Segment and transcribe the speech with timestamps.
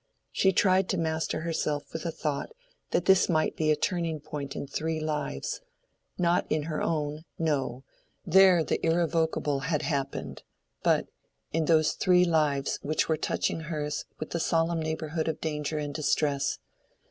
[0.31, 2.53] She tried to master herself with the thought
[2.89, 7.83] that this might be a turning point in three lives—not in her own; no,
[8.25, 10.41] there the irrevocable had happened,
[10.81, 15.93] but—in those three lives which were touching hers with the solemn neighborhood of danger and
[15.93, 16.57] distress.